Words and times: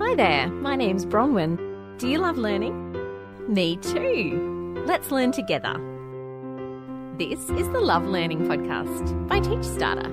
Hi 0.00 0.14
there, 0.14 0.46
my 0.46 0.76
name's 0.76 1.04
Bronwyn. 1.04 1.58
Do 1.98 2.08
you 2.08 2.18
love 2.18 2.38
learning? 2.38 2.94
Me 3.48 3.76
too. 3.78 4.84
Let's 4.86 5.10
learn 5.10 5.32
together. 5.32 5.74
This 7.18 7.40
is 7.50 7.68
the 7.70 7.80
Love 7.80 8.04
Learning 8.04 8.46
Podcast 8.46 9.26
by 9.26 9.40
TeachStarter. 9.40 10.06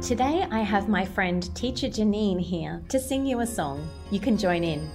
Today 0.00 0.46
I 0.50 0.60
have 0.60 0.88
my 0.88 1.04
friend 1.04 1.54
Teacher 1.54 1.88
Janine 1.88 2.40
here 2.40 2.82
to 2.88 2.98
sing 2.98 3.26
you 3.26 3.40
a 3.40 3.46
song. 3.46 3.86
You 4.10 4.18
can 4.18 4.38
join 4.38 4.64
in. 4.64 4.90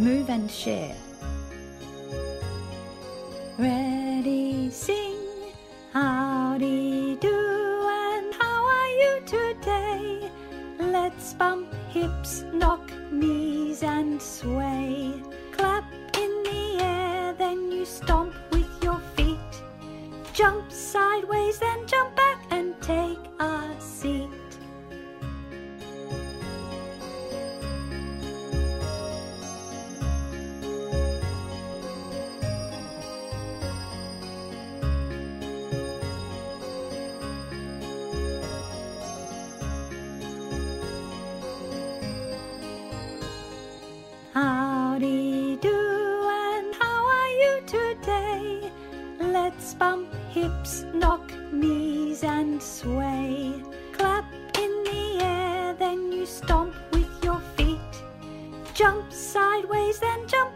Move 0.00 0.28
and 0.28 0.50
share. 0.50 0.96
Ready, 3.58 4.70
sing, 4.70 5.18
howdy 5.92 7.14
do, 7.20 7.28
and 7.30 8.34
how 8.34 8.64
are 8.64 8.88
you 8.88 9.22
today? 9.24 10.32
Let's 10.80 11.32
bump 11.34 11.72
hips, 11.90 12.44
knock 12.52 12.80
knees, 13.10 13.82
and 13.82 14.22
sway. 14.22 15.12
Clap 15.50 15.84
in 16.16 16.42
the 16.44 16.78
air, 16.80 17.34
then 17.36 17.72
you 17.72 17.84
stomp 17.84 18.32
with 18.52 18.70
your 18.82 19.00
feet. 19.16 19.52
Jump 20.32 20.70
sideways, 20.70 21.58
then 21.58 21.86
jump 21.86 22.14
back 22.14 22.29
Bump 49.78 50.12
hips, 50.30 50.84
knock 50.92 51.32
knees, 51.52 52.22
and 52.24 52.62
sway. 52.62 53.62
Clap 53.92 54.24
in 54.58 54.72
the 54.84 55.24
air, 55.24 55.74
then 55.78 56.12
you 56.12 56.26
stomp 56.26 56.74
with 56.92 57.08
your 57.22 57.40
feet. 57.56 57.94
Jump 58.74 59.12
sideways, 59.12 60.00
then 60.00 60.26
jump 60.26 60.49